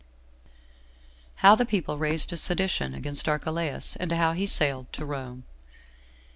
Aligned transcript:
How 1.45 1.53
The 1.53 1.63
People 1.63 1.99
Raised 1.99 2.33
A 2.33 2.37
Sedition 2.37 2.95
Against 2.95 3.29
Archelaus, 3.29 3.95
And 3.95 4.11
How 4.11 4.31
He 4.31 4.47
Sailed 4.47 4.91
To 4.93 5.05
Rome. 5.05 5.43